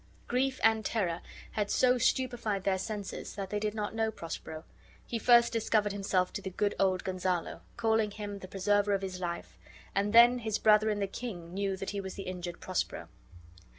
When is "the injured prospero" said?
12.15-13.09